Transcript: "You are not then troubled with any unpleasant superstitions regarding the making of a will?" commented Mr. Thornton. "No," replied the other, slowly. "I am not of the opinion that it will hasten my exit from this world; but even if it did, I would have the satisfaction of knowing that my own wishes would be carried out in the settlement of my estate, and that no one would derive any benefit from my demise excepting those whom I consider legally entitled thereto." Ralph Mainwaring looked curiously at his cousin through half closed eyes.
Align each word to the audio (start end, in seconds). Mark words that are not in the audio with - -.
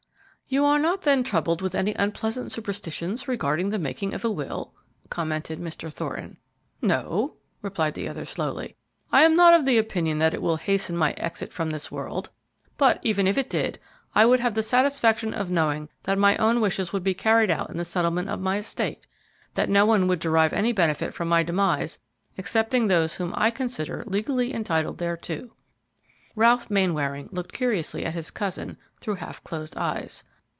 "You 0.53 0.65
are 0.65 0.79
not 0.79 1.03
then 1.03 1.23
troubled 1.23 1.61
with 1.61 1.75
any 1.75 1.93
unpleasant 1.97 2.51
superstitions 2.51 3.25
regarding 3.25 3.69
the 3.69 3.79
making 3.79 4.13
of 4.13 4.25
a 4.25 4.29
will?" 4.29 4.73
commented 5.09 5.61
Mr. 5.61 5.89
Thornton. 5.89 6.35
"No," 6.81 7.35
replied 7.61 7.93
the 7.93 8.09
other, 8.09 8.25
slowly. 8.25 8.75
"I 9.13 9.23
am 9.23 9.33
not 9.33 9.53
of 9.53 9.63
the 9.63 9.77
opinion 9.77 10.19
that 10.19 10.33
it 10.33 10.41
will 10.41 10.57
hasten 10.57 10.97
my 10.97 11.13
exit 11.13 11.53
from 11.53 11.69
this 11.69 11.89
world; 11.89 12.31
but 12.75 12.99
even 13.01 13.27
if 13.27 13.37
it 13.37 13.49
did, 13.49 13.79
I 14.13 14.25
would 14.25 14.41
have 14.41 14.53
the 14.55 14.61
satisfaction 14.61 15.33
of 15.33 15.49
knowing 15.49 15.87
that 16.03 16.17
my 16.17 16.35
own 16.35 16.59
wishes 16.59 16.91
would 16.91 17.01
be 17.05 17.13
carried 17.13 17.49
out 17.49 17.69
in 17.69 17.77
the 17.77 17.85
settlement 17.85 18.29
of 18.29 18.41
my 18.41 18.57
estate, 18.57 18.97
and 19.43 19.55
that 19.55 19.69
no 19.69 19.85
one 19.85 20.05
would 20.09 20.19
derive 20.19 20.51
any 20.51 20.73
benefit 20.73 21.13
from 21.13 21.29
my 21.29 21.43
demise 21.43 21.97
excepting 22.37 22.87
those 22.87 23.15
whom 23.15 23.33
I 23.37 23.51
consider 23.51 24.03
legally 24.05 24.53
entitled 24.53 24.97
thereto." 24.97 25.53
Ralph 26.35 26.69
Mainwaring 26.69 27.29
looked 27.31 27.53
curiously 27.55 28.03
at 28.03 28.15
his 28.15 28.31
cousin 28.31 28.75
through 28.99 29.15
half 29.15 29.41
closed 29.45 29.77
eyes. 29.77 30.25